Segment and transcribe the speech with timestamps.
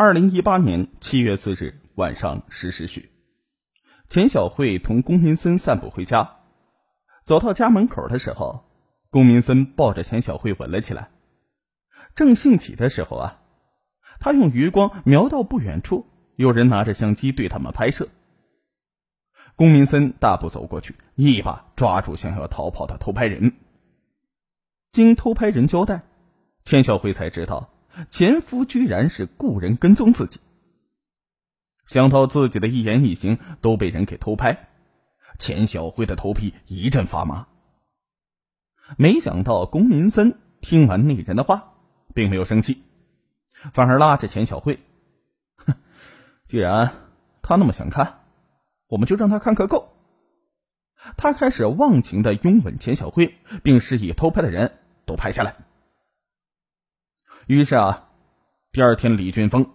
[0.00, 3.10] 二零一八年七月四日晚上十时许，
[4.06, 6.36] 钱小慧同龚明森散步回家，
[7.24, 8.64] 走到家门口的时候，
[9.10, 11.10] 龚明森抱着钱小慧吻了起来。
[12.14, 13.40] 正兴起的时候啊，
[14.20, 16.06] 他用余光瞄到不远处
[16.36, 18.06] 有人拿着相机对他们拍摄。
[19.56, 23.52] 龚明森大步走过去，一把抓住想要逃跑的偷拍人。
[24.92, 26.02] 经偷拍人交代，
[26.62, 27.74] 钱小慧才知道。
[28.10, 30.40] 前夫居然是雇人跟踪自己，
[31.86, 34.68] 想到自己的一言一行都被人给偷拍，
[35.38, 37.46] 钱小辉的头皮一阵发麻。
[38.96, 41.74] 没想到龚林森听完那人的话，
[42.14, 42.82] 并没有生气，
[43.72, 44.80] 反而拉着钱小慧
[45.66, 45.74] ：“哼，
[46.46, 46.94] 既然
[47.42, 48.20] 他那么想看，
[48.86, 49.92] 我们就让他看个够。”
[51.16, 55.54] 他开始忘情的拥吻钱小慧，并示意偷拍的人都拍下来。
[57.48, 58.10] 于是啊，
[58.72, 59.70] 第二天李俊峰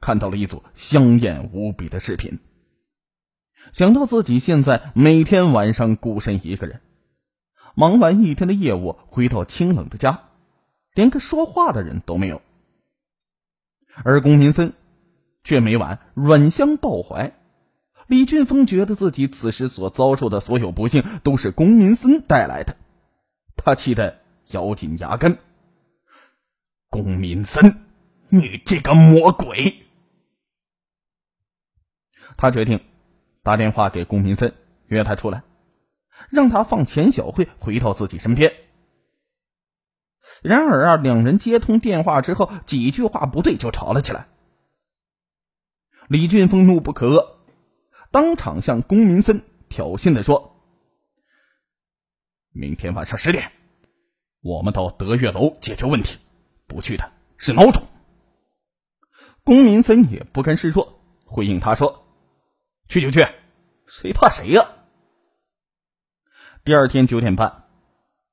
[0.00, 2.40] 看到了一组香艳无比的视频。
[3.70, 6.80] 想到自己现在每天晚上孤身一个人，
[7.76, 10.30] 忙完一天的业务，回到清冷的家，
[10.94, 12.42] 连个说话的人都没有。
[14.02, 14.72] 而龚民森
[15.44, 17.32] 却每晚软香抱怀。
[18.08, 22.74] 李俊峰觉得自己此时所遭受的所有不幸都是龚民森带来的，
[23.54, 25.38] 他气得咬紧牙根。
[26.92, 27.86] 龚民森，
[28.28, 29.86] 你这个魔鬼！
[32.36, 32.84] 他决定
[33.42, 34.52] 打电话给龚民森，
[34.88, 35.42] 约他出来，
[36.28, 38.52] 让他放钱小慧回到自己身边。
[40.42, 44.28] 然而啊，两人接通电话之后，几句话不对就吵了起来。
[46.08, 47.36] 李俊峰怒不可遏，
[48.10, 50.60] 当场向龚民森挑衅的说
[52.52, 53.50] ：“明天晚上十点，
[54.42, 56.18] 我们到德月楼解决问题。”
[56.72, 57.82] 不去的是孬种。
[59.44, 62.06] 龚民森也不甘示弱，回应他说
[62.88, 63.26] ：“去就去，
[63.86, 64.68] 谁怕谁呀？”
[66.64, 67.64] 第二天九点半，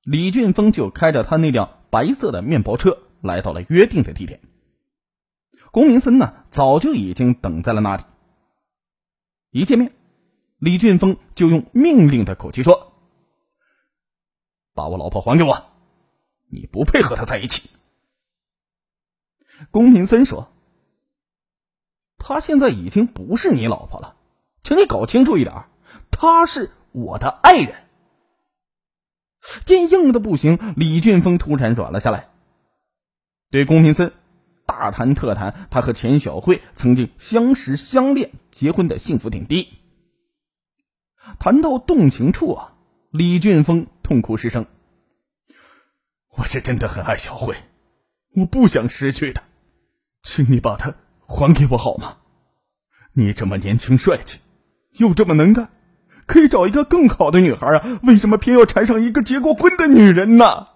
[0.03, 4.39] 李俊峰就开着他那辆白色的面包车来到了约定的地点。
[5.71, 8.03] 龚民森呢，早就已经等在了那里。
[9.51, 9.91] 一见面，
[10.59, 12.93] 李俊峰就用命令的口气说
[14.75, 15.71] ：“把我老婆还给我！
[16.51, 17.69] 你不配和她在一起。”
[19.71, 20.51] 龚明森说
[22.17, 24.15] ：“她现在已经不是你老婆了，
[24.63, 25.65] 请你搞清楚一点，
[26.11, 27.75] 她是我的爱人。”
[29.65, 32.29] 见硬的不行，李俊峰突然软了下来，
[33.49, 34.11] 对龚明森
[34.65, 39.79] 大谈特谈他和钱小慧曾经相识、相恋、结婚的幸福点滴。
[41.39, 42.75] 谈到动情处啊，
[43.11, 44.65] 李俊峰痛哭失声
[46.35, 47.55] ：“我是真的很爱小慧，
[48.35, 49.41] 我不想失去她。”
[50.21, 50.93] 请你把她
[51.25, 52.17] 还给我好吗？
[53.13, 54.39] 你这么年轻帅气，
[54.93, 55.69] 又这么能干，
[56.27, 57.99] 可以找一个更好的女孩啊！
[58.03, 60.67] 为什么偏要缠上一个结过婚的女人呢？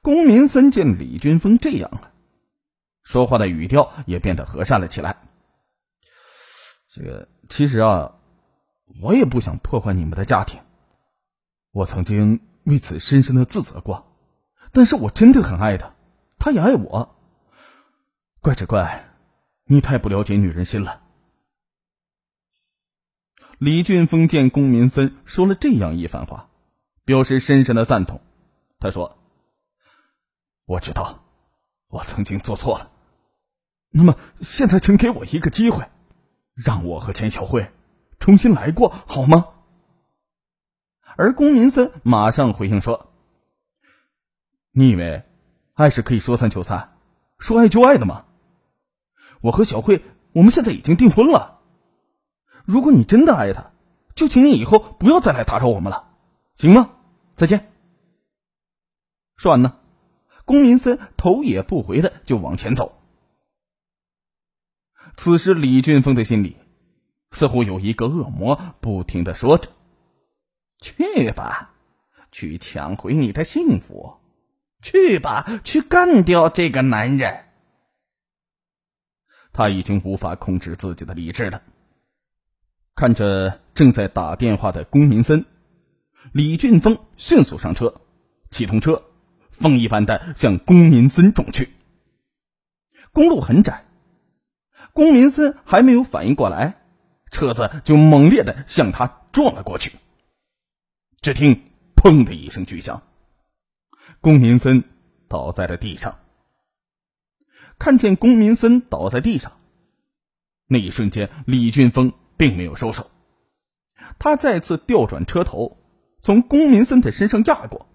[0.00, 2.12] 龚民森见李军峰这样了，
[3.02, 5.16] 说话的语调也变得和善了起来。
[6.94, 8.14] 这个其实啊，
[9.02, 10.60] 我也不想破坏你们的家庭，
[11.72, 14.06] 我曾经为此深深的自责过，
[14.72, 15.92] 但是我真的很爱她。
[16.38, 17.13] 他也爱我，
[18.44, 19.08] 怪只怪
[19.64, 21.00] 你太不了解女人心了。
[23.56, 26.50] 李俊峰见龚民森说了这样一番话，
[27.06, 28.20] 表示深深的赞同。
[28.78, 29.16] 他说
[30.66, 31.24] ：“我知道，
[31.88, 32.90] 我曾经做错了。
[33.88, 35.88] 那么现在，请给我一个机会，
[36.52, 37.72] 让我和钱小慧
[38.20, 39.46] 重新来过，好吗？”
[41.16, 43.10] 而龚民森马上回应说
[44.72, 45.22] ：“你以为？”
[45.72, 46.98] 爱是可以说散就散，
[47.38, 48.26] 说爱就爱的吗？
[49.44, 50.00] 我和小慧，
[50.32, 51.60] 我们现在已经订婚了。
[52.64, 53.72] 如果你真的爱她，
[54.14, 56.08] 就请你以后不要再来打扰我们了，
[56.54, 56.92] 行吗？
[57.36, 57.70] 再见。
[59.36, 59.76] 说完呢，
[60.46, 62.98] 龚明森头也不回的就往前走。
[65.14, 66.56] 此时，李俊峰的心里
[67.30, 69.68] 似乎有一个恶魔不停的说着
[70.80, 71.74] ：“去吧，
[72.32, 74.16] 去抢回你的幸福。”
[74.80, 77.44] 去吧，去干掉这个男人。
[79.54, 81.62] 他已经无法控制自己的理智了。
[82.94, 85.46] 看着正在打电话的龚民森，
[86.32, 88.02] 李俊峰迅速上车，
[88.50, 89.02] 启动车，
[89.50, 91.70] 风一般的向龚民森撞去。
[93.12, 93.84] 公路很窄，
[94.92, 96.82] 龚民森还没有反应过来，
[97.30, 99.92] 车子就猛烈的向他撞了过去。
[101.20, 101.62] 只听
[101.94, 103.02] “砰”的一声巨响。
[104.20, 104.82] 龚民森
[105.28, 106.18] 倒在了地上。
[107.78, 109.52] 看见龚明森倒在地上，
[110.66, 113.10] 那一瞬间，李俊峰并没有收手，
[114.18, 115.76] 他再次调转车头，
[116.20, 117.86] 从龚明森的身上压过。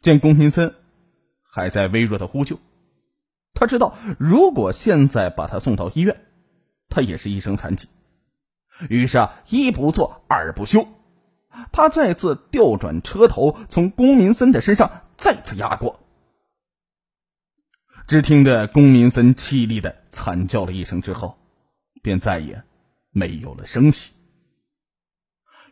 [0.00, 0.74] 见龚明森
[1.42, 2.58] 还在微弱的呼救，
[3.54, 6.20] 他知道如果现在把他送到医院，
[6.88, 7.88] 他也是一身残疾。
[8.88, 10.88] 于是啊，一不做二不休，
[11.72, 16.00] 他再次调转车头，从龚明森的身上再次压过。
[18.06, 21.38] 只听得龚明森凄厉的惨叫了一声之后，
[22.02, 22.62] 便再也
[23.10, 24.12] 没有了声息。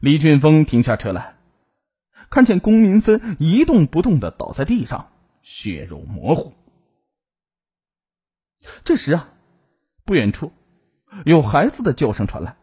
[0.01, 1.37] 李俊峰停下车来，
[2.31, 5.13] 看见龚明森一动不动的倒在地上，
[5.43, 6.55] 血肉模糊。
[8.85, 9.33] 这时啊，
[10.05, 10.53] 不远处
[11.27, 12.57] 有孩子的叫声传来，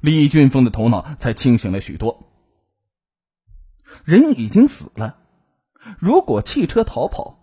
[0.00, 2.30] 李俊峰的头脑才清醒了许多。
[4.04, 5.18] 人已经死了，
[5.98, 7.42] 如果汽车逃跑。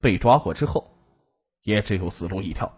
[0.00, 0.96] 被抓获之后，
[1.62, 2.72] 也只有死路一条。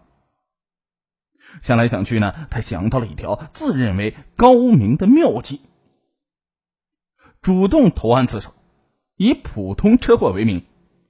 [1.61, 5.61] 想来想去呢，他想到了一条自认为高明的妙计：
[7.41, 8.53] 主动投案自首，
[9.15, 10.65] 以普通车祸为名，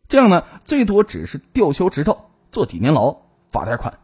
[0.08, 3.16] 这样呢，最多只是吊销执照，坐几年牢，
[3.52, 4.00] 罚点款。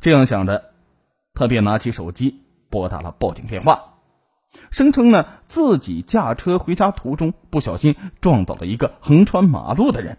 [0.00, 0.74] 这样想着，
[1.34, 3.97] 他便拿起手机拨打了报警电话。
[4.70, 10.18] 声称呢，自己驾车回家途中不小心撞到了一个横穿马路的人。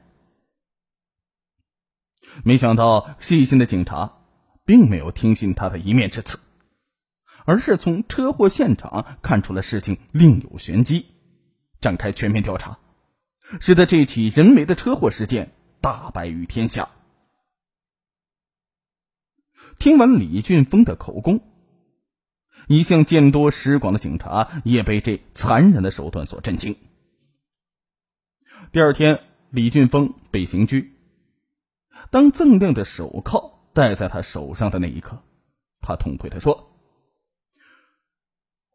[2.44, 4.18] 没想到细心的警察
[4.66, 6.40] 并没有听信他的一面之词，
[7.46, 11.08] 而是从车祸现场看出了事情另有玄机，
[11.82, 12.78] 展开全面调查，
[13.60, 15.52] 使得这起人为的车祸事件
[15.82, 16.90] 大白于天下。
[19.80, 21.49] 听完李俊峰的口供。
[22.70, 26.78] 一向见多识广的警察也被这残忍的手段所震惊。
[28.72, 30.94] 第二天，李俊峰被刑拘。
[32.12, 35.20] 当锃亮的手铐戴在他手上的那一刻，
[35.82, 36.72] 他痛悔的说：“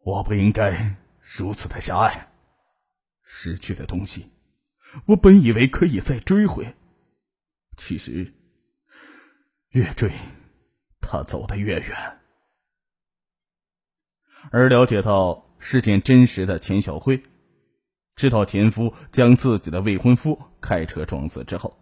[0.03, 2.33] 我不应该如此的狭隘。
[3.23, 4.33] 失去的东西，
[5.07, 6.75] 我本以为可以再追回，
[7.77, 8.35] 其实
[9.69, 10.11] 越追，
[11.01, 12.21] 他走得越远。”
[14.51, 17.23] 而了解到事件真实的钱小慧，
[18.15, 21.79] 知道前夫将自己的未婚夫开车撞死之后，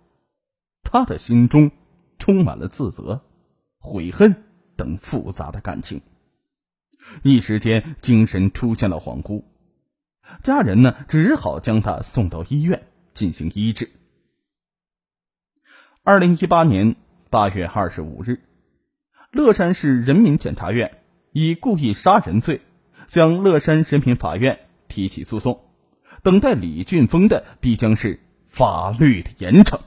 [0.83, 1.71] 她的心中
[2.19, 3.21] 充满了自责、
[3.79, 4.45] 悔恨
[4.77, 6.01] 等复杂的感情，
[7.23, 9.43] 一时间精神出现了恍惚。
[10.43, 13.91] 家人呢，只好将她送到医院进行医治。
[16.05, 16.97] 二零一八年
[17.29, 18.41] 八月二十五日，
[19.31, 21.02] 乐山市人民检察院。
[21.33, 22.61] 以故意杀人罪，
[23.09, 25.61] 向乐山人民法院提起诉讼，
[26.23, 29.81] 等待李俊峰的必将是法律的严惩。